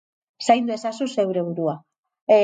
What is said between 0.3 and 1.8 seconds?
Zaindu ezazu zeure burua.